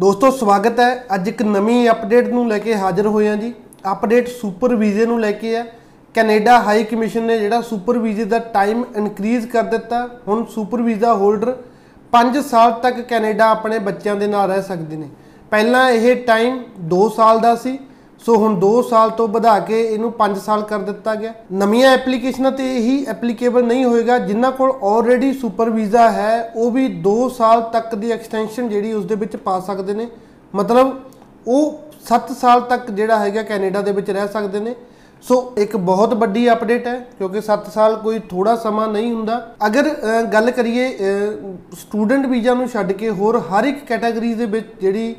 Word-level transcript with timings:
ਦੋਸਤੋ, 0.00 0.30
ਸਵਾਗਤ 0.30 0.78
ਹੈ। 0.80 1.04
ਅੱਜ 1.14 1.28
ਇੱਕ 1.28 1.42
ਨਵੀਂ 1.42 1.90
ਅਪਡੇਟ 1.90 2.28
ਨੂੰ 2.28 2.46
ਲੈ 2.48 2.58
ਕੇ 2.58 2.74
ਹਾਜ਼ਰ 2.74 3.06
ਹੋਏ 3.06 3.28
ਹਾਂ 3.28 3.36
ਜੀ। 3.36 3.52
ਅਪਡੇਟ 3.92 4.28
ਸੁਪਰ 4.28 4.74
ਵੀਜ਼ੇ 4.74 5.06
ਨੂੰ 5.06 5.20
ਲੈ 5.20 5.32
ਕੇ 5.32 5.54
ਹੈ। 5.56 5.64
ਕੈਨੇਡਾ 6.14 6.58
ਹਾਈ 6.62 6.84
ਕਮਿਸ਼ਨ 6.84 7.22
ਨੇ 7.22 7.38
ਜਿਹੜਾ 7.38 7.60
ਸੁਪਰ 7.60 7.98
ਵੀਜ਼ੇ 7.98 8.24
ਦਾ 8.24 8.38
ਟਾਈਮ 8.38 8.84
ਇਨਕਰੀਜ਼ 8.96 9.46
ਕਰ 9.46 9.62
ਦਿੱਤਾ। 9.62 10.08
ਹੁਣ 10.28 10.44
ਸੁਪਰ 10.44 10.82
ਵੀਜ਼ਾ 10.82 11.12
ਹੋਲਡਰ 11.14 11.54
5 12.12 12.40
ਸਾਲ 12.42 12.72
ਤੱਕ 12.72 13.00
ਕੈਨੇਡਾ 13.00 13.50
ਆਪਣੇ 13.50 13.78
ਬੱਚਿਆਂ 13.78 14.16
ਦੇ 14.16 14.26
ਨਾਲ 14.26 14.48
ਰਹਿ 14.48 14.62
ਸਕਦੇ 14.62 14.96
ਨੇ। 14.96 15.08
ਪਹਿਲਾਂ 15.50 15.90
ਇਹ 15.90 16.24
ਟਾਈਮ 16.24 16.58
2 16.88 17.08
ਸਾਲ 17.08 17.38
ਦਾ 17.38 17.54
ਸੀ। 17.56 17.78
ਸੋ 18.26 18.34
ਹੁਣ 18.36 18.58
2 18.60 18.70
ਸਾਲ 18.82 19.10
ਤੋਂ 19.10 19.26
ਵਧਾ 19.28 19.58
ਕੇ 19.58 19.80
ਇਹਨੂੰ 19.82 20.12
5 20.18 20.38
ਸਾਲ 20.38 20.62
ਕਰ 20.62 20.78
ਦਿੱਤਾ 20.78 21.14
ਗਿਆ। 21.14 21.32
ਨਵੀਆਂ 21.52 21.92
ਐਪਲੀਕੇਸ਼ਨਾਂ 21.92 22.50
ਤੇ 22.52 22.64
ਇਹੀ 22.76 23.04
ਐਪਲੀਕੇਬਲ 23.08 23.64
ਨਹੀਂ 23.66 23.84
ਹੋਏਗਾ। 23.84 24.18
ਜਿਨ੍ਹਾਂ 24.18 24.50
ਕੋਲ 24.52 24.72
ਆਲਰੇਡੀ 24.84 25.32
ਸੁਪਰ 25.32 25.70
ਵੀਜ਼ਾ 25.70 26.10
ਹੈ 26.10 26.52
ਉਹ 26.56 26.70
ਵੀ 26.70 26.86
2 27.02 27.14
ਸਾਲ 27.38 27.62
ਤੱਕ 27.72 27.94
ਦੀ 27.94 28.10
ਐਕਸਟੈਂਸ਼ਨ 28.12 28.68
ਜਿਹੜੀ 28.68 28.92
ਉਸ 28.92 29.04
ਦੇ 29.04 29.14
ਵਿੱਚ 29.14 29.36
ਪਾ 29.36 29.58
ਸਕਦੇ 29.60 29.94
ਨੇ। 29.94 30.08
ਮਤਲਬ 30.54 30.92
ਉਹ 31.46 31.80
7 32.08 32.32
ਸਾਲ 32.32 32.60
ਤੱਕ 32.60 32.90
ਜਿਹੜਾ 32.90 33.18
ਹੈਗਾ 33.18 33.42
ਕੈਨੇਡਾ 33.42 33.80
ਦੇ 33.82 33.92
ਵਿੱਚ 33.92 34.10
ਰਹਿ 34.10 34.28
ਸਕਦੇ 34.28 34.60
ਨੇ। 34.60 34.74
ਸੋ 35.24 35.36
ਇੱਕ 35.58 35.76
ਬਹੁਤ 35.76 36.14
ਵੱਡੀ 36.14 36.50
ਅਪਡੇਟ 36.52 36.86
ਹੈ 36.86 36.94
ਕਿਉਂਕਿ 37.18 37.40
7 37.40 37.70
ਸਾਲ 37.70 37.96
ਕੋਈ 37.96 38.18
ਥੋੜਾ 38.30 38.54
ਸਮਾਂ 38.56 38.86
ਨਹੀਂ 38.88 39.12
ਹੁੰਦਾ। 39.12 39.40
ਅਗਰ 39.66 39.88
ਅ, 39.88 40.22
ਗੱਲ 40.22 40.50
ਕਰੀਏ 40.50 40.88
ਸਟੂਡੈਂਟ 41.80 42.26
ਵੀਜ਼ਾ 42.26 42.54
ਨੂੰ 42.54 42.68
ਛੱਡ 42.68 42.92
ਕੇ 42.92 43.10
ਹੋਰ 43.10 43.38
ਹਰ 43.50 43.64
ਇੱਕ 43.64 43.84
ਕੈਟਾਗਰੀ 43.86 44.32
ਦੇ 44.34 44.46
ਵਿੱਚ 44.46 44.66
ਜਿਹੜੀ 44.80 45.12
ਅ, 45.12 45.16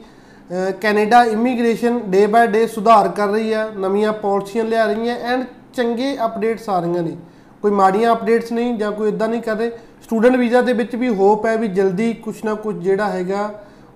Canada 0.82 1.24
immigration 1.24 2.00
day 2.08 2.26
by 2.28 2.48
day 2.48 2.66
ਸੁਧਾਰ 2.68 3.08
ਕਰ 3.08 3.28
ਰਹੀ 3.28 3.54
ਹੈ 3.54 3.68
ਨਵੀਆਂ 3.78 4.14
ਪਾਲਿਸੀਆਂ 4.14 4.64
ਲਿਆ 4.66 4.86
ਰਹੀਆਂ 4.86 5.16
ਐਂਡ 5.16 5.44
ਚੰਗੇ 5.74 6.18
ਅਪਡੇਟਸ 6.26 6.70
ਆ 6.70 6.80
ਰਹੀਆਂ 6.80 7.04
ਨੇ। 7.04 7.16
ਕੋਈ 7.62 7.72
ਮਾੜੀਆਂ 7.72 8.14
ਅਪਡੇਟਸ 8.14 8.52
ਨਹੀਂ 8.52 8.78
ਜਾਂ 8.78 8.92
ਕੋਈ 8.92 9.08
ਇਦਾਂ 9.08 9.28
ਨਹੀਂ 9.28 9.42
ਕਰ 9.42 9.56
ਰਹੇ 9.56 9.72
ਸਟੂਡੈਂਟ 10.04 10.36
ਵੀਜ਼ਾ 10.36 10.62
ਦੇ 10.62 10.74
ਵਿੱਚ 10.74 10.96
ਵੀ 10.96 11.10
ਹੋਪ 11.10 11.46
ਹੈ 11.46 11.56
ਵੀ 11.58 11.68
ਜਲਦੀ 11.68 12.14
ਕੁਛ 12.14 12.44
ਨਾ 12.46 12.54
ਕੁਛ 12.54 12.76
ਜਿਹੜਾ 12.76 13.10
ਹੈਗਾ, 13.10 13.50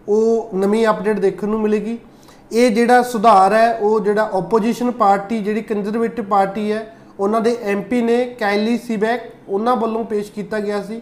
ਉਹ 0.10 0.50
ਨਵੀਂ 0.56 0.88
ਅਪਡੇਟ 0.88 1.20
ਦੇਖਣ 1.20 1.48
ਨੂੰ 1.48 1.60
ਮਿਲੇਗੀ। 1.62 1.98
ਇਹ 2.52 2.72
ਜਿਹੜਾ 2.72 3.02
ਸੁਧਾਰ 3.04 3.54
ਹੈ, 3.54 3.78
ਉਹ 3.78 4.00
ਜਿਹੜਾ 4.00 4.30
ਆਪੋਜੀਸ਼ਨ 4.34 4.92
ਪਾਰਟੀ, 4.92 5.40
ਜਿਹੜੀ 5.40 5.62
ਕੰਜ਼ਰਵੇਟਿਵ 5.62 6.26
ਪਾਰਟੀ 6.26 6.72
ਹੈ, 6.72 6.96
ਉਹਨਾਂ 7.20 7.42
ਦੇ 7.42 7.58
ਐਮਪੀ 7.64 8.02
ਨੇ 8.02 8.26
ਕੈਲੀ 8.40 8.78
ਸੀਬੈਕ 8.78 9.22
ਉਹਨਾਂ 9.50 9.76
ਵੱਲੋਂ 9.76 10.04
ਪੇਸ਼ 10.04 10.32
ਕੀਤਾ 10.32 10.60
ਗਿਆ 10.60 10.82
ਸੀ। 10.82 11.02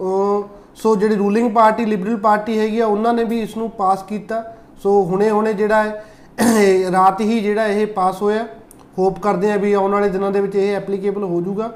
ਅਹ 0.00 0.42
ਸੋ 0.74 0.96
ਜਿਹੜੀ 0.96 1.14
ਰੂਲਿੰਗ 1.14 1.50
ਪਾਰਟੀ, 1.50 1.84
ਲਿਬਰਲ 1.84 2.16
ਪਾਰਟੀ 2.16 2.58
ਹੈਗੀ 2.58 2.80
ਆ, 2.80 2.86
ਉਹਨਾਂ 2.86 3.14
ਨੇ 3.14 3.24
ਵੀ 3.24 3.40
ਇਸ 3.40 3.56
ਨੂੰ 3.56 3.70
ਪਾਸ 3.70 4.02
ਕੀਤਾ। 4.02 4.42
ਸੋ 4.82 5.02
ਹੁਣੇ 5.04 5.30
ਹੁਣੇ 5.30 5.52
ਜਿਹੜਾ 5.52 5.82
ਹੈ, 5.82 6.04
ਇਹ 6.40 6.90
ਰਾਤ 6.92 7.20
ਹੀ 7.20 7.40
ਜਿਹੜਾ 7.40 7.66
ਇਹ 7.66 7.86
ਪਾਸ 7.86 8.22
ਹੋਇਆ। 8.22 8.46
ਹੋਪ 8.98 9.18
ਕਰਦੇ 9.22 9.50
ਆ 9.52 9.56
ਵੀ 9.56 9.72
ਆਉਣ 9.72 9.92
ਵਾਲੇ 9.92 10.08
ਦਿਨਾਂ 10.08 10.30
ਦੇ 10.30 10.40
ਵਿੱਚ 10.40 10.54
ਇਹ 10.56 10.74
ਐਪਲੀਕੇਬਲ 10.76 11.24
ਹੋ 11.24 11.40
ਜਾਊਗਾ। 11.40 11.70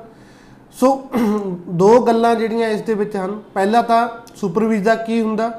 ਸੋ 0.77 0.89
ਦੋ 1.81 1.99
ਗੱਲਾਂ 2.07 2.35
ਜਿਹੜੀਆਂ 2.35 2.69
ਇਸ 2.69 2.81
ਦੇ 2.83 2.95
ਵਿੱਚ 2.95 3.17
ਹਨ। 3.17 3.41
ਪਹਿਲਾ 3.55 3.83
ਤਾਂ 3.83 4.09
ਸੁਪਰ 4.37 4.65
ਵੀਜ਼ਾ 4.65 4.95
ਕੀ 4.95 5.21
ਹੁੰਦਾ? 5.21 5.51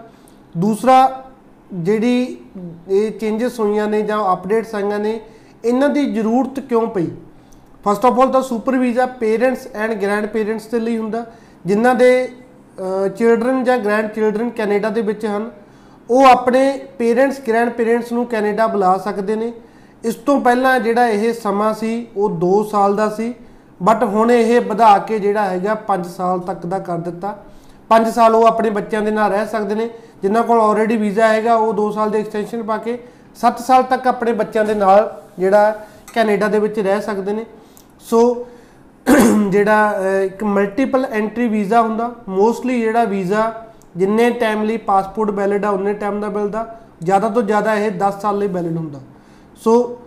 ਦੂਸਰਾ, 0.55 1.23
ਜਿਹੜੀ 1.73 2.37
ਇਹ 2.89 3.11
ਚੇਂਜਸ 3.11 3.59
ਹੋਈਆਂ 3.59 3.87
ਨੇ 3.87 4.01
ਜਾਂ 4.01 4.19
ਅਪਡੇਟਸ 4.33 4.75
ਆਈਆਂ 4.75 4.99
ਨੇ, 4.99 5.19
ਇਹਨਾਂ 5.65 5.89
ਦੀ 5.89 6.05
ਜ਼ਰੂਰਤ 6.13 6.59
ਕਿਉਂ 6.59 6.87
ਪਈ? 6.87 7.07
ਫਸਟ 7.85 8.05
ਆਫ 8.05 8.19
ਆਲ 8.19 8.31
ਤਾਂ 8.31 8.41
super 8.41 8.77
visa 8.77 9.05
parents 9.19 9.67
and 9.75 9.93
grandparents 10.27 10.67
ਦੇ 10.67 10.79
ਲਈ 10.79 10.97
ਹੁੰਦਾ। 10.97 11.25
ਜਿਨ੍ਹਾਂ 11.65 11.93
ਦੇ 11.95 12.09
ਚਿਲਡਰਨ 13.17 13.63
ਜਾਂ 13.63 13.77
ਗ੍ਰੈਂਡ 13.77 14.07
ਚਿਲਡਰਨ 14.07 14.49
ਕੈਨੇਡਾ 14.49 14.89
ਦੇ 14.89 15.01
ਵਿੱਚ 15.01 15.25
ਹਨ। 15.25 15.49
ਉਹ 16.09 16.25
ਆਪਣੇ 16.25 16.79
ਪੇਰੈਂਟਸ 16.97 17.39
ਗ੍ਰੈਂਡ 17.47 17.69
ਪੇਰੈਂਟਸ 17.69 18.11
ਨੂੰ 18.11 18.25
ਕੈਨੇਡਾ 18.25 18.67
ਬੁਲਾ 18.67 18.97
ਸਕਦੇ 18.97 19.35
ਨੇ। 19.35 19.53
ਇਸ 20.03 20.15
ਤੋਂ 20.15 20.39
ਪਹਿਲਾਂ 20.41 20.79
ਜਿਹੜਾ 20.79 21.07
ਇਹ 21.07 21.33
ਸਮਾਂ 21.33 21.73
ਸੀ 21.73 22.07
ਉਹ 22.17 22.29
2 22.29 22.63
ਸਾਲ 22.63 22.95
ਦਾ 22.95 23.09
ਸੀ। 23.09 23.33
ਬਟ 23.83 24.03
ਹੁਣ 24.03 24.31
ਇਹ 24.31 24.61
ਵਧਾ 24.61 24.97
ਕੇ 24.97 25.19
ਜਿਹੜਾ 25.19 25.45
ਹੈਗਾ 25.45 25.73
5 25.87 26.05
ਸਾਲ 26.07 26.39
ਤੱਕ 26.39 26.65
ਦਾ 26.65 26.79
ਕਰ 26.79 26.97
ਦਿੱਤਾ। 26.97 27.37
5 27.89 28.11
ਸਾਲ 28.11 28.35
ਉਹ 28.35 28.45
ਆਪਣੇ 28.45 28.69
ਬੱਚਿਆਂ 28.69 29.01
ਦੇ 29.01 29.11
ਨਾਲ 29.11 29.31
ਰਹਿ 29.31 29.47
ਸਕਦੇ 29.47 29.75
ਨੇ। 29.75 29.89
ਜਿਨ੍ਹਾਂ 30.21 30.43
ਕੋਲ 30.43 30.59
ਆਲਰੇਡੀ 30.61 30.97
ਵੀਜ਼ਾ 30.97 31.27
ਹੈਗਾ 31.27 31.55
ਉਹ 31.55 31.73
2 31.73 31.91
ਸਾਲ 31.91 32.09
ਦੀ 32.09 32.19
ਐਕਸਟੈਂਸ਼ਨ 32.19 32.63
ਪਾ 32.63 32.77
ਕੇ 32.77 32.97
7 33.41 33.59
ਸਾਲ 33.59 33.83
ਤੱਕ 33.83 34.07
ਆਪਣੇ 34.07 34.33
ਬੱਚਿਆਂ 34.33 34.65
ਦੇ 34.65 34.73
ਨਾਲ 34.73 35.21
ਜਿਹੜਾ 35.39 35.85
ਕੈਨੇਡਾ 36.13 36.47
ਦੇ 36.47 36.59
ਵਿੱਚ 36.59 36.79
ਰਹਿ 36.79 37.01
ਸਕਦੇ 37.01 37.33
ਨੇ। 37.33 37.45
ਸੋ 37.99 38.47
ਜਿਹੜਾ 39.49 39.91
ਅਹ, 39.99 40.23
ਇੱਕ 40.23 40.43
ਮਲਟੀਪਲ 40.43 41.05
ਐਂਟਰੀ 41.05 41.47
ਵੀਜ਼ਾ 41.47 41.81
ਹੁੰਦਾ। 41.81 42.11
ਮੋਸਟਲੀ 42.29 42.81
ਜਿਹੜਾ 42.81 43.03
ਵੀਜ਼ਾ 43.03 43.64
ਜਿੰਨੇ 43.97 44.29
ਟਾਈਮ 44.29 44.63
ਲਈ 44.63 44.77
ਪਾਸਪੋਰਟ 44.77 45.29
ਵੈਲਿਡ 45.29 45.65
ਆ 45.65 45.69
ਉਨੇ 45.69 45.93
ਟਾਈਮ 45.93 46.21
ਦਾ 46.21 46.29
ਮਿਲਦਾ 46.29 46.79
ਜ਼ਿਆਦਾ 47.03 47.29
ਤੋਂ 47.29 47.43
ਜ਼ਿਆਦਾ 47.43 47.75
ਇਹ 47.75 47.91
10 47.91 48.21
ਸਾਲ 48.21 48.37
ਲਈ 48.37 48.47
ਵੈਲਿਡ 48.47 48.77
ਹੁੰਦਾ। 48.77 48.99
ਸੋ 49.55 49.97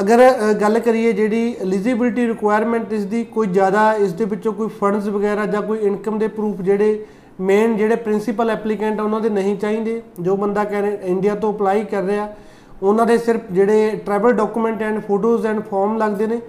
ਅਗਰ 0.00 0.18
ਅ, 0.30 0.52
ਗੱਲ 0.52 0.78
ਕਰੀਏ 0.78 1.12
ਜਿਹੜੀ 1.12 1.56
ਐਲੀਜੀਬਿਲਟੀ 1.60 2.26
ਰਿਕੁਆਇਰਮੈਂਟ 2.26 2.92
ਇਸ 2.92 3.04
ਦੀ 3.04 3.24
ਕੋਈ 3.24 3.46
ਜ਼ਿਆਦਾ 3.46 3.92
ਇਸ 3.94 4.12
ਦੇ 4.12 4.24
ਵਿੱਚੋਂ 4.24 4.52
ਕੋਈ 4.52 4.68
ਫੰਡਸ 4.68 5.06
ਵਗੈਰਾ 5.08 5.46
ਜਾਂ 5.46 5.62
ਕੋਈ 5.62 5.78
ਇਨਕਮ 5.78 6.18
ਦੇ 6.18 6.28
ਪ੍ਰੂਫ 6.28 6.60
ਜਿਹੜੇ 6.60 7.06
ਮੇਨ 7.40 7.76
ਜਿਹੜੇ 7.76 7.96
ਪ੍ਰਿੰਸੀਪਲ 7.96 8.50
ਐਪਲੀਕੈਂਟ 8.50 9.00
ਉਹਨਾਂ 9.00 9.20
ਦੇ 9.20 9.28
ਨਹੀਂ 9.28 9.56
ਚਾਹੀਦੇ। 9.56 10.02
ਜੋ 10.20 10.36
ਬੰਦਾ 10.36 10.64
ਕੈਨੇ 10.64 10.98
ਇੰਡੀਆ 11.02 11.34
ਤੋਂ 11.34 11.52
ਅਪਲਾਈ 11.52 11.84
ਕਰ 11.84 12.02
ਰਿਹਾ 12.02 12.28
ਉਹਨਾਂ 12.82 13.06
ਦੇ 13.06 13.18
ਸਿਰਫ 13.18 13.40
ਜਿਹੜੇ 13.52 14.00
travel 14.06 14.32
document 14.32 14.82
and 14.82 15.00
photos 15.00 15.46
and 15.46 15.60
form 15.60 15.96
ਲੱਗਦੇ 15.96 16.26
ਨੇ। 16.26 16.40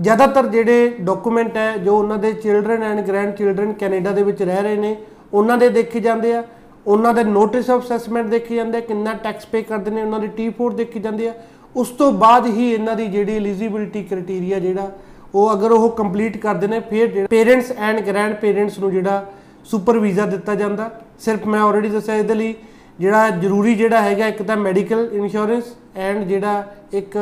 ਜ਼ਿਆਦਾਤਰ 0.00 0.46
ਜਿਹੜੇ 0.46 0.94
ਡਾਕੂਮੈਂਟ 1.00 1.56
ਹੈ 1.56 1.76
ਜੋ 1.76 1.96
ਉਹਨਾਂ 1.96 2.18
ਦੇ 2.18 2.32
children 2.32 2.82
and 2.82 3.00
grand 3.00 3.34
children 3.34 3.72
Canada 3.72 4.10
ਦੇ 4.10 4.22
ਵਿੱਚ 4.22 4.42
ਰਹਿ 4.42 4.62
ਰਹੇ 4.62 4.76
ਨੇ 4.76 4.96
ਉਹਨਾਂ 5.34 5.56
ਦੇ 5.58 5.68
ਦੇਖੇ 5.70 6.00
ਜਾਂਦੇ 6.00 6.34
ਆ, 6.34 6.42
ਉਹਨਾਂ 6.86 7.12
ਦੇ 7.14 7.24
ਨੋਟਿਸ 7.24 7.70
ਆਫ 7.70 7.84
ਅਸੈਸਮੈਂਟ 7.84 8.26
ਦੇਖੇ 8.26 8.54
ਜਾਂਦੇ 8.56 8.78
ਆ, 8.78 8.80
ਕਿੰਨਾ 8.80 9.12
ਟੈਕਸ 9.22 9.46
ਪੇ 9.46 9.62
ਕਰਦੇ 9.62 9.90
ਨੇ, 9.90 10.02
ਉਹਨਾਂ 10.02 10.20
ਦੀ 10.20 10.28
T4 10.38 10.74
ਦੇਖੀ 10.76 11.00
ਜਾਂਦੀ 11.00 11.26
ਆ। 11.26 11.32
ਉਸ 11.74 11.88
ਤੋਂ 11.90 12.10
ਬਾਅਦ 12.12 12.46
ਹੀ 12.46 12.70
ਇਹਨਾਂ 12.72 12.94
ਦੀ 12.96 13.06
ਜਿਹੜੀ 13.06 13.36
ਐਲੀਜੀਬਿਲਟੀ 13.36 14.02
ਕ੍ਰਾਈਟੇਰੀਆ 14.02 14.58
ਜਿਹੜਾ, 14.58 14.90
ਉਹ 15.34 15.52
ਅਗਰ 15.52 15.72
ਉਹ 15.72 15.88
ਕੰਪਲੀਟ 15.92 16.36
ਕਰਦੇ 16.36 16.66
ਨੇ, 16.66 16.80
ਫਿਰ 16.80 17.26
ਪੇਰੈਂਟਸ 17.30 17.72
ਐਂਡ 17.72 18.00
ਗ੍ਰੈਂਡ 18.00 18.34
ਪੇਰੈਂਟਸ 18.34 18.78
ਨੂੰ 18.78 18.90
ਜਿਹੜਾ 18.92 19.24
ਸੁਪਰ 19.64 19.98
ਵੀਜ਼ਾ 19.98 20.26
ਦਿੱਤਾ 20.26 20.54
ਜਾਂਦਾ। 20.54 20.90
ਸਿਰਫ 21.20 21.46
ਮੈਂ 21.46 21.60
ਆਲਰੇਡੀ 21.60 21.88
ਦੱਸਿਆ 21.88 22.14
ਇਹਦੇ 22.14 22.34
ਲਈ, 22.34 22.54
ਜਿਹੜਾ 23.00 23.30
ਜ਼ਰੂਰੀ 23.30 23.74
ਜਿਹੜਾ 23.74 24.00
ਹੈਗਾ, 24.02 24.26
ਇੱਕ 24.26 24.42
ਤਾਂ 24.42 24.56
ਮੈਡੀਕਲ 24.56 25.08
ਇੰਸ਼ੋਰੈਂਸ 25.12 25.74
ਐਂਡ 25.96 26.24
ਜਿਹੜਾ 26.24 26.64
ਇੱਕ 26.92 27.18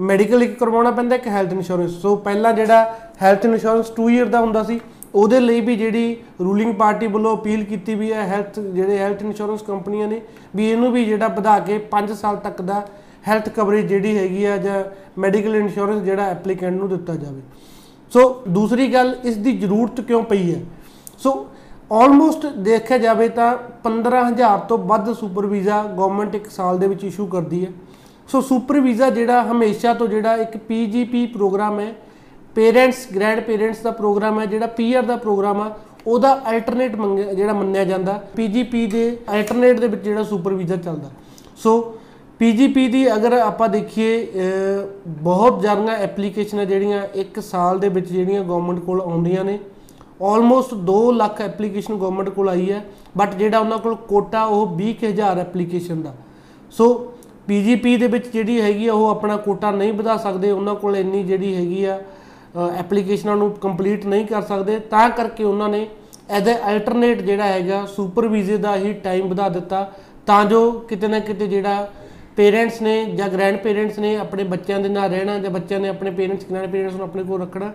ਮੈਡੀਕਲ 0.00 0.42
ਇੱਕ 0.42 0.58
ਕਰਵਾਉਣਾ 0.58 0.90
ਪੈਂਦਾ, 0.90 1.14
ਇੱਕ 1.16 1.26
ਹੈਲਥ 1.28 1.52
ਇੰਸ਼ੋਰੈਂਸ 1.52 2.00
ਸੋ 2.02 2.14
ਪਹਿਲਾਂ 2.16 2.52
ਜਿਹੜਾ 2.52 2.94
ਹੈਲਥ 3.22 3.44
ਇੰਸ਼ੋਰੈਂਸ 3.44 3.92
2 3.92 4.08
ਇਅਰ 4.10 4.26
ਦਾ 4.26 4.40
ਹੁੰਦਾ 4.40 4.62
ਸੀ 4.62 4.80
ਉਹਦੇ 5.14 5.40
ਲਈ 5.40 5.60
ਵੀ 5.60 5.76
ਜਿਹੜੀ 5.76 6.16
ਰੂਲਿੰਗ 6.40 6.74
ਪਾਰਟੀ 6.74 7.06
ਵੱਲੋਂ 7.06 7.36
ਅਪੀਲ 7.36 7.64
ਕੀਤੀ 7.64 7.94
ਵੀ 7.94 8.12
ਹੈ 8.12 8.22
ਹੈਲਥ 8.22 8.58
ਜਿਹੜੇ 8.60 8.98
ਹੈਲਥ 8.98 9.22
ਇੰਸ਼ੋਰੈਂਸ 9.22 9.62
ਕੰਪਨੀਆਂ 9.62 10.08
ਨੇ 10.08 10.20
ਵੀ 10.56 10.70
ਇਹਨੂੰ 10.70 10.92
ਵੀ 10.92 11.04
ਜਿਹੜਾ 11.04 11.28
ਵਧਾ 11.28 11.58
ਕੇ 11.58 11.78
5 11.90 12.14
ਸਾਲ 12.14 12.36
ਤੱਕ 12.36 12.62
ਦਾ 12.62 12.86
ਹੈਲਥ 13.28 13.48
ਕਵਰੇਜ 13.48 13.86
ਜਿਹੜੀ 13.86 14.16
ਹੈਗੀ 14.18 14.44
ਆ 14.44 14.56
ਜਾਂ 14.56 14.82
ਮੈਡੀਕਲ 15.18 15.56
ਇੰਸ਼ੋਰੈਂਸ 15.56 16.02
ਜਿਹੜਾ 16.02 16.26
ਐਪਲੀਕੈਂਟ 16.26 16.78
ਨੂੰ 16.78 16.88
ਦਿੱਤਾ 16.88 17.14
ਜਾਵੇ। 17.14 17.42
ਸੋ 18.12 18.42
ਦੂਸਰੀ 18.48 18.86
ਗੱਲ 18.94 19.14
ਇਸ 19.24 19.36
ਦੀ 19.36 19.52
ਜ਼ਰੂਰਤ 19.58 20.00
ਕਿਉਂ 20.00 20.22
ਪਈ 20.22 20.54
ਹੈ? 20.54 20.60
ਸੋ 21.18 21.46
ਆਲਮੋਸਟ 21.92 22.46
ਦੇਖਿਆ 22.46 22.98
ਜਾਵੇ 22.98 23.28
ਤਾਂ 23.28 23.56
15000 23.84 24.58
ਤੋਂ 24.68 24.78
ਵੱਧ 24.78 25.12
ਸੁਪਰ 25.12 25.46
ਵੀਜ਼ਾ 25.46 25.82
ਗਵਰਨਮੈਂਟ 25.82 26.34
ਇੱਕ 26.34 26.50
ਸਾਲ 26.50 26.78
ਦੇ 26.78 26.86
ਵਿੱਚ 26.86 27.04
ਇਸ਼ੂ 27.04 27.26
ਕਰਦੀ 27.26 27.64
ਹੈ। 27.64 27.72
ਸੋ 28.28 28.40
ਸੁਪਰ 28.40 28.80
ਵੀਜ਼ਾ 28.80 29.10
ਜਿਹੜਾ 29.10 29.42
ਹਮੇਸ਼ਾ 29.42 29.94
ਤੋਂ 29.94 30.06
ਜਿਹੜਾ 30.06 30.36
ਇੱਕ 30.36 30.56
ਪੀਜੀਪੀ 30.56 31.24
ਪ੍ਰੋਗਰਾਮ 31.26 31.80
ਹੈ 31.80 31.92
ਪੇਰੈਂਟਸ 32.54 33.06
ਗ੍ਰੈਂਡ 33.14 33.40
ਪੇਰੈਂਟਸ 33.40 33.78
ਦਾ 33.78 33.90
ਪ੍ਰੋਗਰਾਮ 33.90 34.40
ਹੈ 34.40 34.46
ਜਿਹੜਾ 34.46 34.66
ਪੀਆਰ 34.66 35.02
ਦਾ 35.02 35.16
ਪ੍ਰੋਗਰਾਮ 35.16 35.60
ਆ 35.60 35.70
ਉਹਦਾ 36.06 36.42
ਅਲਟਰਨੇਟ 36.50 36.96
ਜਿਹੜਾ 37.34 37.52
ਮੰਨਿਆ 37.52 37.84
ਜਾਂਦਾ 37.84 38.12
ਪੀਜੀਪੀ 38.36 38.86
ਦੇ 38.86 39.18
ਅਲਟਰਨੇਟ 39.34 39.80
ਦੇ 39.80 39.86
ਵਿੱਚ 39.86 40.02
ਜਿਹੜਾ 40.02 40.22
ਸੁਪਰ 40.22 40.54
ਵੀਜ਼ਾ 40.54 40.76
ਚੱਲਦਾ। 40.76 41.10
ਸੋ 41.56 41.94
ਪੀਜੀਪੀ 42.38 42.88
ਦੀ 42.88 43.14
ਅਗਰ 43.14 43.32
ਆਪਾਂ 43.32 43.68
ਦੇਖੀਏ 43.68 44.26
ਅਹ, 44.26 44.86
ਬਹੁਤ 45.08 45.60
ਜ਼ਿਆਦੀਆਂ 45.60 45.94
ਐਪਲੀਕੇਸ਼ਨਾਂ 45.96 46.64
ਜਿਹੜੀਆਂ 46.64 47.06
ਇੱਕ 47.14 47.40
ਸਾਲ 47.40 47.78
ਦੇ 47.78 47.88
ਵਿੱਚ 47.88 48.12
ਜਿਹੜੀਆਂ 48.12 48.44
ਗਵਰਨਮੈਂਟ 48.44 48.78
ਕੋਲ 48.78 49.00
ਆਉਂਦੀਆਂ 49.00 49.44
ਨੇ। 49.44 49.58
ਆਲਮੋਸਟ 50.22 50.74
2 50.74 51.12
ਲੱਖ 51.12 51.40
ਐਪਲੀਕੇਸ਼ਨ 51.40 51.94
ਗਵਰਨਮੈਂਟ 51.96 52.28
ਕੋਲ 52.28 52.48
ਆਈ 52.48 52.70
ਹੈ 52.72 52.84
ਬਟ 53.18 53.34
ਜਿਹੜਾ 53.34 53.58
ਉਹਨਾਂ 53.58 53.78
ਕੋਲ 53.78 53.94
ਕੋਟਾ 53.94 54.44
ਉਹ 54.44 54.66
20000 54.76 55.38
ਐਪਲੀਕੇਸ਼ਨ 55.38 56.02
ਦਾ। 56.02 56.14
ਸੋ 56.70 57.12
ਪੀਜੀਪੀ 57.46 57.96
ਦੇ 57.96 58.06
ਵਿੱਚ 58.06 58.28
ਜਿਹੜੀ 58.28 58.60
ਹੈਗੀ 58.60 58.86
ਆ 58.86 58.92
ਉਹ 58.92 59.08
ਆਪਣਾ 59.08 59.36
ਕੋਟਾ 59.36 59.70
ਨਹੀਂ 59.70 59.92
ਵਧਾ 59.92 60.16
ਸਕਦੇ 60.16 60.50
ਉਹਨਾਂ 60.50 60.74
ਕੋਲ 60.74 60.96
ਇੰਨੀ 60.96 61.22
ਜਿਹੜੀ 61.22 61.54
ਹੈਗੀ 61.54 61.84
ਆ 61.84 62.00
ਐਪਲੀਕੇਸ਼ਨਾਂ 62.78 63.36
ਨੂੰ 63.36 63.50
ਕੰਪਲੀਟ 63.52 64.06
ਨਹੀਂ 64.06 64.26
ਕਰ 64.26 64.42
ਸਕਦੇ, 64.42 64.78
ਤਾਂ 64.80 65.08
ਕਰਕੇ 65.10 65.44
ਉਹਨਾਂ 65.44 65.68
ਨੇ 65.68 65.86
ਐਜ਼ 66.30 66.48
ਅ 66.48 66.70
ਅਲਟਰਨੇਟ 66.70 67.20
ਜਿਹੜਾ 67.22 67.44
ਹੈਗਾ 67.44 67.84
ਸੁਪਰ 67.86 68.26
ਵੀਜ਼ੇ 68.28 68.56
ਦਾ 68.56 68.76
ਹੀ 68.76 68.92
ਟਾਈਮ 68.94 69.28
ਵਧਾ 69.28 69.48
ਦਿੱਤਾ। 69.48 69.90
ਤਾਂ 70.26 70.44
ਜੋ 70.44 70.70
ਕਿਤੇ 70.88 71.08
ਨਾ 71.08 71.18
ਕਿਤੇ 71.20 71.46
ਜਿਹੜਾ 71.46 71.90
ਪੇਰੈਂਟਸ 72.36 72.80
ਨੇ 72.82 73.04
ਜਾਂ 73.06 73.28
ਗ੍ਰੈਂਡ 73.28 73.56
ਪੇਰੈਂਟਸ 73.56 73.98
ਨੇ 73.98 74.14
ਆਪਣੇ 74.16 74.44
ਬੱਚਿਆਂ 74.44 74.78
ਦੇ 74.80 74.88
ਨਾਲ 74.88 75.10
ਰਹਿਣਾ 75.10 75.38
ਜਾਂ 75.38 75.50
ਬੱਚਿਆਂ 75.50 75.80
ਨੇ 75.80 75.88
ਆਪਣੇ 75.88 76.10
ਪੇਰੈਂਟਸ 76.10 76.44
ਗ੍ਰੈਂਡ 76.50 76.70
ਪੇਰੈਂਟਸ 76.72 76.94
ਨੂੰ 76.94 77.04
ਆਪਣੇ 77.04 77.22
ਕੋਲ 77.22 77.40
ਰੱਖਣਾ, 77.40 77.72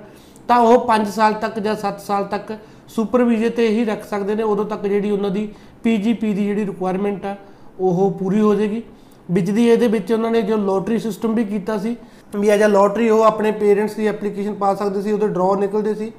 ਤਾਂ 0.50 0.60
ਉਹ 0.60 0.86
5 0.88 1.10
ਸਾਲ 1.12 1.34
ਤੱਕ 1.34 1.60
ਜਾਂ 1.60 1.76
7 1.78 2.00
ਸਾਲ 2.02 2.24
ਤੱਕ 2.26 2.58
ਸੁਪਰ 2.90 3.24
ਵੀਜ਼ੇ 3.24 3.50
ਤੇ 3.50 3.68
ਹੀ 3.70 3.84
ਰੱਖ 3.86 4.04
ਸਕਦੇ 4.06 4.36
ਨੇ। 4.36 4.44
ਉਦੋਂ 4.44 4.66
ਤੱਕ 4.66 4.84
ਜਿਹੜੀ 4.84 5.12
ਉਹਨਾਂ 5.12 5.30
ਦੀ 5.32 5.48
ਪੀਜੀਪੀ 5.84 6.34
ਦੀ 6.34 6.46
ਜਿਹੜੀ 6.46 6.66
ਰਿਕੁਆਇਰਮੈਂਟ 6.66 7.26
ਆ, 7.26 7.36
ਉਹ 7.80 8.12
ਪੂਰੀ 8.20 8.40
ਹੋ 8.42 8.54
ਜਾਏਗੀ। 8.56 8.82
ਵਿੱਚ 9.30 9.50
ਦੀ 9.52 9.68
ਇਹਦੇ 9.70 9.88
ਵਿੱਚ 9.88 10.12
ਉਹਨਾਂ 10.14 10.32
ਨੇ 10.32 10.42
ਜੋ 10.42 10.58
ਲੋਟਰੀ 10.58 10.98
ਸਿਸਟਮ 11.00 11.34
ਵੀ 11.36 11.44
ਕੀਤਾ 11.46 11.78
ਸੀ 11.78 11.96
ਵੀ 12.34 12.50
ਐਜ 12.50 12.64
ਅ 12.64 12.68
ਲੋਟਰੀ 12.68 13.10
ਉਹ 13.10 13.24
ਆਪਣੇ 13.24 13.52
ਪੇਰੈਂਟਸ 13.52 13.94
ਦੀ 13.94 14.08
ਐਪਲੀਕੇਸ਼ਨ 14.08 14.54
ਪਾ 14.54 14.74
ਸਕਦੇ 14.76 15.02
ਸੀ, 15.02 15.12
ਉਹਦੇ 15.12 15.28
ਡਰਾਅ 15.28 15.60
ਨਿਕਲਦੇ 15.60 15.94
ਸੀ। 15.96 16.12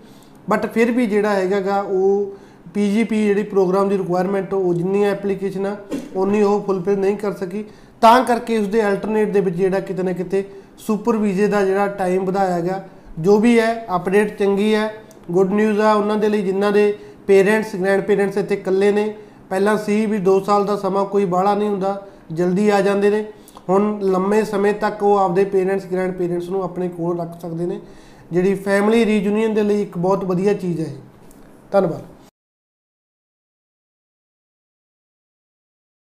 ਬਟ 0.50 0.66
ਫਿਰ 0.66 0.90
ਵੀ 0.90 1.06
ਜਿਹੜਾ 1.06 1.34
ਹੈਗਾਗਾ, 1.34 1.80
ਉਹ 1.80 2.36
ਪੀਜੀਪੀ 2.74 3.24
ਜਿਹੜੀ 3.26 3.42
ਪ੍ਰੋਗਰਾਮ 3.42 3.88
ਦੀ 3.88 3.98
ਰਿਕੁਆਇਰਮੈਂਟ 3.98 4.54
ਉਹ 4.54 4.72
ਜਿੰਨੀਆਂ 4.74 5.10
ਐਪਲੀਕੇਸ਼ਨਾਂ 5.10 5.74
ਉਨੀ 6.16 6.42
ਉਹ 6.42 6.62
ਫੁੱਲਫਿਲ 6.62 6.98
ਨਹੀਂ 6.98 7.16
ਕਰ 7.16 7.32
ਸਕੀ। 7.32 7.64
ਤਾਂ 8.02 8.24
ਕਰਕੇ 8.24 8.58
ਉਸ 8.58 8.66
ਦੇ 8.66 8.82
ਅਲਟਰਨੇਟ 8.88 9.32
ਦੇ 9.32 9.40
ਵਿੱਚ 9.40 9.56
ਜਿਹੜਾ 9.56 9.80
ਕਿਤੇ 9.80 10.02
ਨਾ 10.02 10.12
ਕਿਤੇ 10.12 10.44
ਸੁਪਰ 10.78 11.16
ਵੀਜ਼ੇ 11.16 11.46
ਦਾ 11.46 11.64
ਜਿਹੜਾ 11.64 11.86
ਟਾਈਮ 11.98 12.24
ਵਧਾਇਆ 12.24 12.60
ਗਿਆ 12.60 12.82
ਜੋ 13.18 13.38
ਵੀ 13.38 13.58
ਹੈ 13.58 13.86
ਅਪਡੇਟ 13.96 14.38
ਚੰਗੀ 14.38 14.74
ਹੈ 14.74 14.92
ਗੁੱਡ 15.30 15.52
ਨਿਊਜ਼ 15.52 15.80
ਆ, 15.80 15.92
ਉਹਨਾਂ 15.92 16.16
ਦੇ 16.16 16.28
ਲਈ 16.28 16.42
ਜਿਨ੍ਹਾਂ 16.42 16.72
ਦੇ 16.72 16.92
ਪੇਰੈਂਟਸ 17.26 17.74
ਗ੍ਰੈਂਡ 17.76 18.02
ਪੇਰੈਂਟਸ 18.02 18.36
ਇੱਥੇ 18.36 18.54
ਇਕੱਲੇ 18.54 18.92
ਨੇ। 18.92 19.12
ਪਹਿਲਾਂ 19.50 19.76
ਸੀ 19.76 20.04
ਵੀ 20.06 20.18
2 20.18 20.38
ਸਾਲ 20.40 20.64
ਦਾ 20.64 20.76
ਸਮਾਂ 20.76 21.04
ਕੋਈ 21.04 21.24
ਬਾਹਲਾ 21.24 21.54
ਨਹੀਂ 21.54 21.68
ਹੁੰਦਾ, 21.68 22.06
ਜਲਦੀ 22.32 22.68
ਆ 22.68 22.80
ਜਾਂਦੇ 22.80 23.10
ਨੇ। 23.10 23.24
ਹੁਣ 23.68 23.98
ਲੰਮੇ 24.02 24.44
ਸਮੇਂ 24.44 24.72
ਤੱਕ 24.74 25.02
ਉਹ 25.02 25.18
ਆਪਦੇ 25.18 25.44
ਪੇਰੈਂਟਸ 25.44 25.86
ਗ੍ਰੈਂਡ 25.86 26.12
ਪੇਰੈਂਟਸ 26.12 26.48
ਨੂੰ 26.48 26.62
ਆਪਣੇ 26.62 26.88
ਕੋਲ 26.88 27.20
ਰੱਖ 27.20 27.40
ਸਕਦੇ 27.40 27.66
ਨੇ, 27.66 27.80
ਜਿਹੜੀ 28.32 28.54
ਫੈਮਿਲੀ 28.54 29.04
ਰੀਯੂਨੀਅਨ 29.06 29.54
ਦੇ 29.54 29.62
ਲਈ 29.62 29.82
ਇੱਕ 29.82 29.98
ਬਹੁਤ 29.98 30.24
ਵਧੀਆ 30.24 30.52
ਚੀਜ਼ 30.52 30.80
ਹੈ 30.80 30.86
ਇਹ। 30.86 30.96
ਧੰਨਵਾਦ। 31.70 32.02